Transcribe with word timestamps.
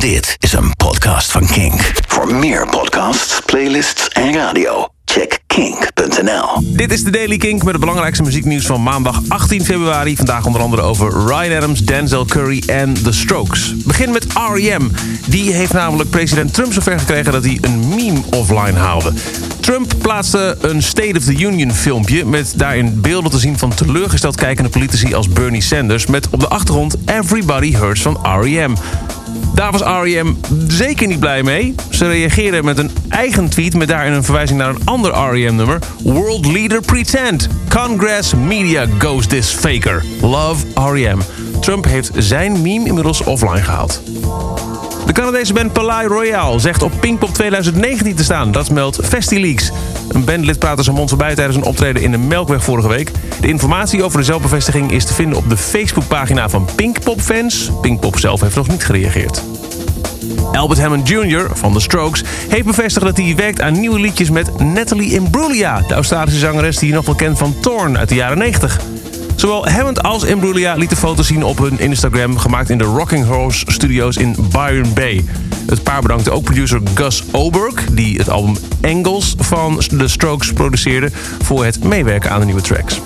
Dit 0.00 0.36
is 0.38 0.52
een 0.52 0.76
podcast 0.76 1.32
van 1.32 1.46
Kink. 1.46 1.92
Voor 2.06 2.34
meer 2.34 2.66
podcasts, 2.68 3.40
playlists 3.46 4.08
en 4.08 4.34
radio, 4.34 4.88
check 5.04 5.38
kink.nl. 5.46 6.62
Dit 6.62 6.92
is 6.92 7.04
de 7.04 7.10
Daily 7.10 7.36
Kink 7.36 7.62
met 7.62 7.72
het 7.72 7.80
belangrijkste 7.80 8.22
muzieknieuws 8.22 8.66
van 8.66 8.82
maandag 8.82 9.20
18 9.28 9.64
februari. 9.64 10.16
Vandaag 10.16 10.46
onder 10.46 10.60
andere 10.60 10.82
over 10.82 11.26
Ryan 11.26 11.56
Adams, 11.56 11.80
Denzel 11.80 12.24
Curry 12.24 12.62
en 12.66 12.94
The 13.02 13.12
Strokes. 13.12 13.76
Begin 13.76 14.10
met 14.10 14.26
R.E.M. 14.52 14.90
Die 15.26 15.52
heeft 15.52 15.72
namelijk 15.72 16.10
president 16.10 16.54
Trump 16.54 16.72
zover 16.72 16.98
gekregen 16.98 17.32
dat 17.32 17.44
hij 17.44 17.58
een 17.60 17.88
meme 17.88 18.20
offline 18.30 18.78
haalde. 18.78 19.12
Trump 19.60 19.94
plaatste 20.02 20.56
een 20.60 20.82
State 20.82 21.14
of 21.16 21.24
the 21.24 21.38
Union 21.38 21.72
filmpje... 21.72 22.24
met 22.24 22.52
daarin 22.56 23.00
beelden 23.00 23.30
te 23.30 23.38
zien 23.38 23.58
van 23.58 23.74
teleurgesteld 23.74 24.36
kijkende 24.36 24.70
politici 24.70 25.14
als 25.14 25.28
Bernie 25.28 25.62
Sanders... 25.62 26.06
met 26.06 26.28
op 26.30 26.40
de 26.40 26.48
achtergrond 26.48 26.96
Everybody 27.06 27.76
Hurts 27.76 28.02
van 28.02 28.18
R.E.M. 28.22 28.72
Daar 29.58 29.72
was 29.72 29.80
R.E.M. 29.80 30.34
zeker 30.68 31.06
niet 31.06 31.20
blij 31.20 31.42
mee. 31.42 31.74
Ze 31.90 32.08
reageerden 32.08 32.64
met 32.64 32.78
een 32.78 32.90
eigen 33.08 33.48
tweet 33.48 33.74
met 33.74 33.88
daarin 33.88 34.12
een 34.12 34.24
verwijzing 34.24 34.58
naar 34.58 34.68
een 34.68 34.80
ander 34.84 35.12
R.E.M.-nummer. 35.12 35.78
World 36.02 36.46
Leader 36.46 36.80
Pretend. 36.80 37.48
Congress 37.68 38.34
Media 38.34 38.86
Goes 38.98 39.26
This 39.26 39.48
Faker. 39.48 40.04
Love 40.20 40.66
R.E.M. 40.74 41.18
Trump 41.60 41.84
heeft 41.84 42.10
zijn 42.16 42.62
meme 42.62 42.86
inmiddels 42.86 43.20
offline 43.20 43.62
gehaald. 43.62 44.02
De 45.06 45.12
Canadese 45.12 45.52
band 45.52 45.72
Palais 45.72 46.06
Royale 46.06 46.58
zegt 46.58 46.82
op 46.82 46.92
Pinkpop 47.00 47.34
2019 47.34 48.14
te 48.14 48.24
staan. 48.24 48.52
Dat 48.52 48.70
meldt 48.70 48.98
FestiLeaks. 49.02 49.70
Een 50.08 50.24
bandlid 50.24 50.58
praatte 50.58 50.82
zijn 50.82 50.96
mond 50.96 51.08
voorbij 51.08 51.34
tijdens 51.34 51.56
een 51.56 51.64
optreden 51.64 52.02
in 52.02 52.10
de 52.10 52.18
Melkweg 52.18 52.64
vorige 52.64 52.88
week. 52.88 53.10
De 53.40 53.48
informatie 53.48 54.02
over 54.02 54.18
de 54.18 54.24
zelfbevestiging 54.24 54.92
is 54.92 55.04
te 55.04 55.14
vinden 55.14 55.38
op 55.38 55.48
de 55.48 55.56
Facebookpagina 55.56 56.48
van 56.48 56.68
Pinkpop-fans. 56.76 57.70
Pinkpop 57.80 58.18
zelf 58.18 58.40
heeft 58.40 58.56
nog 58.56 58.68
niet 58.68 58.84
gereageerd. 58.84 59.42
Albert 60.52 60.80
Hammond 60.80 61.08
Jr. 61.08 61.48
van 61.52 61.72
The 61.72 61.80
Strokes 61.80 62.24
heeft 62.48 62.66
bevestigd 62.66 63.06
dat 63.06 63.16
hij 63.16 63.36
werkt 63.36 63.60
aan 63.60 63.80
nieuwe 63.80 64.00
liedjes 64.00 64.30
met 64.30 64.58
Natalie 64.58 65.12
Imbruglia... 65.12 65.80
de 65.88 65.94
Australische 65.94 66.40
zangeres 66.40 66.78
die 66.78 66.88
je 66.88 66.94
nog 66.94 67.06
wel 67.06 67.14
kent 67.14 67.38
van 67.38 67.54
Thorn 67.60 67.98
uit 67.98 68.08
de 68.08 68.14
jaren 68.14 68.38
90. 68.38 68.80
Zowel 69.36 69.68
Hammond 69.68 70.02
als 70.02 70.24
Imbruglia 70.24 70.74
lieten 70.74 70.96
foto's 70.96 71.26
zien 71.26 71.44
op 71.44 71.58
hun 71.58 71.78
Instagram... 71.78 72.38
gemaakt 72.38 72.70
in 72.70 72.78
de 72.78 72.84
Rocking 72.84 73.26
Horse 73.26 73.64
Studios 73.68 74.16
in 74.16 74.36
Byron 74.52 74.94
Bay. 74.94 75.24
Het 75.68 75.82
paar 75.82 76.02
bedankte 76.02 76.30
ook 76.30 76.42
producer 76.42 76.80
Gus 76.94 77.24
Oberg... 77.32 77.84
die 77.90 78.18
het 78.18 78.30
album 78.30 78.56
Angles 78.82 79.34
van 79.38 79.78
The 79.98 80.08
Strokes 80.08 80.52
produceerde... 80.52 81.10
voor 81.42 81.64
het 81.64 81.84
meewerken 81.84 82.30
aan 82.30 82.40
de 82.40 82.46
nieuwe 82.46 82.60
tracks. 82.60 83.00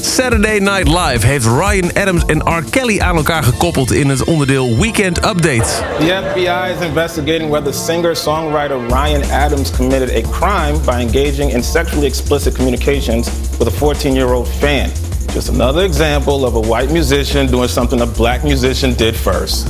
Saturday 0.00 0.58
Night 0.58 0.88
Live 0.88 1.26
heeft 1.26 1.46
Ryan 1.46 1.90
Adams 1.94 2.24
en 2.26 2.38
R. 2.38 2.64
Kelly 2.70 3.00
aan 3.00 3.16
elkaar 3.16 3.42
gekoppeld 3.42 3.92
in 3.92 4.08
het 4.08 4.24
onderdeel 4.24 4.76
Weekend 4.78 5.18
Update. 5.18 5.64
The 5.98 6.22
FBI 6.30 6.78
is 6.78 6.86
investigating 6.86 7.50
whether 7.50 7.74
singer-songwriter 7.74 8.78
Ryan 8.88 9.30
Adams 9.30 9.70
committed 9.70 10.10
a 10.10 10.28
crime 10.30 10.78
by 10.84 11.00
engaging 11.00 11.52
in 11.52 11.62
sexually 11.62 12.06
explicit 12.06 12.54
communications 12.54 13.28
with 13.58 13.68
a 13.68 13.84
14-year-old 13.84 14.48
fan. 14.48 14.90
Just 15.32 15.48
another 15.48 15.84
example 15.84 16.44
of 16.44 16.54
a 16.54 16.60
white 16.60 16.92
musician 16.92 17.46
doing 17.46 17.68
something 17.68 18.00
a 18.00 18.06
black 18.06 18.42
musician 18.42 18.94
did 18.94 19.14
first. 19.16 19.66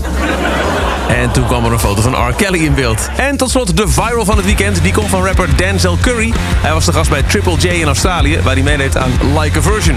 En 1.17 1.31
toen 1.31 1.47
kwam 1.47 1.65
er 1.65 1.73
een 1.73 1.79
foto 1.79 2.03
van 2.03 2.29
R. 2.29 2.35
Kelly 2.35 2.65
in 2.65 2.75
beeld. 2.75 3.09
En 3.17 3.37
tot 3.37 3.51
slot 3.51 3.77
de 3.77 3.89
viral 3.89 4.25
van 4.25 4.37
het 4.37 4.45
weekend. 4.45 4.83
Die 4.83 4.93
komt 4.93 5.09
van 5.09 5.25
rapper 5.25 5.57
Denzel 5.57 5.99
Curry. 6.01 6.33
Hij 6.37 6.73
was 6.73 6.85
de 6.85 6.93
gast 6.93 7.11
bij 7.11 7.23
Triple 7.23 7.57
J 7.59 7.67
in 7.67 7.87
Australië, 7.87 8.41
waar 8.43 8.55
hij 8.55 8.63
meedeed 8.63 8.97
aan 8.97 9.11
Like 9.39 9.59
a 9.59 9.63
Version. 9.63 9.97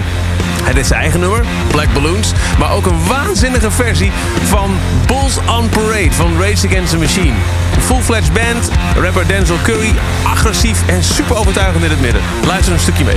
Hij 0.62 0.72
deed 0.72 0.86
zijn 0.86 1.00
eigen 1.00 1.20
nummer, 1.20 1.44
Black 1.68 1.92
Balloons. 1.92 2.32
Maar 2.58 2.72
ook 2.72 2.86
een 2.86 3.06
waanzinnige 3.06 3.70
versie 3.70 4.12
van 4.44 4.76
Bulls 5.06 5.38
on 5.58 5.68
Parade 5.68 6.12
van 6.12 6.40
Race 6.40 6.66
Against 6.66 6.90
the 6.90 6.98
Machine. 6.98 7.34
Een 7.74 7.82
full-fledged 7.82 8.32
band, 8.32 8.70
rapper 8.96 9.26
Denzel 9.26 9.58
Curry, 9.62 9.94
agressief 10.26 10.86
en 10.86 11.04
super 11.04 11.36
overtuigend 11.36 11.84
in 11.84 11.90
het 11.90 12.00
midden. 12.00 12.22
Luister 12.46 12.72
een 12.72 12.80
stukje 12.80 13.04
mee. 13.04 13.16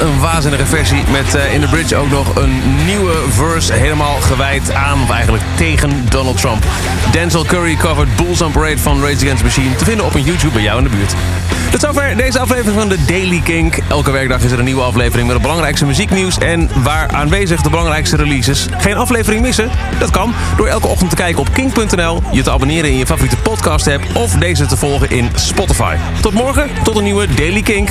een 0.00 0.20
waanzinnige 0.20 0.66
versie 0.66 1.02
met 1.10 1.34
eh, 1.34 1.54
in 1.54 1.60
de 1.60 1.68
bridge 1.68 1.96
ook 1.96 2.10
nog 2.10 2.36
een 2.36 2.62
nieuwe 2.86 3.14
verse... 3.30 3.72
helemaal 3.72 4.20
gewijd 4.20 4.72
aan, 4.72 5.02
of 5.02 5.10
eigenlijk 5.10 5.44
tegen 5.56 6.06
Donald 6.08 6.40
Trump. 6.40 6.64
Denzel 7.10 7.44
Curry 7.44 7.76
covered 7.76 8.16
Bulls 8.16 8.42
on 8.42 8.52
Parade 8.52 8.78
van 8.78 9.00
Rage 9.00 9.14
Against 9.14 9.36
the 9.36 9.44
Machine... 9.44 9.76
te 9.76 9.84
vinden 9.84 10.06
op 10.06 10.14
een 10.14 10.22
YouTube 10.22 10.52
bij 10.52 10.62
jou 10.62 10.78
in 10.78 10.84
de 10.84 10.90
buurt. 10.90 11.14
Tot 11.70 11.80
zover 11.80 12.16
deze 12.16 12.38
aflevering 12.38 12.78
van 12.78 12.88
de 12.88 13.04
Daily 13.04 13.40
Kink. 13.40 13.78
Elke 13.88 14.10
werkdag 14.10 14.42
is 14.42 14.50
er 14.50 14.58
een 14.58 14.64
nieuwe 14.64 14.82
aflevering 14.82 15.26
met 15.26 15.36
het 15.36 15.42
belangrijkste 15.42 15.86
muzieknieuws... 15.86 16.38
en 16.38 16.70
waar 16.82 17.08
aanwezig 17.08 17.62
de 17.62 17.70
belangrijkste 17.70 18.16
releases. 18.16 18.66
Geen 18.78 18.96
aflevering 18.96 19.42
missen? 19.42 19.70
Dat 19.98 20.10
kan 20.10 20.34
door 20.56 20.66
elke 20.66 20.86
ochtend 20.86 21.10
te 21.10 21.16
kijken 21.16 21.40
op 21.40 21.52
kink.nl... 21.52 22.22
je 22.32 22.42
te 22.42 22.50
abonneren 22.50 22.90
in 22.90 22.96
je 22.96 23.06
favoriete 23.06 23.36
podcast-app... 23.36 24.04
of 24.14 24.32
deze 24.32 24.66
te 24.66 24.76
volgen 24.76 25.10
in 25.10 25.30
Spotify. 25.34 25.96
Tot 26.20 26.32
morgen, 26.32 26.70
tot 26.82 26.96
een 26.96 27.04
nieuwe 27.04 27.26
Daily 27.34 27.62
Kink. 27.62 27.90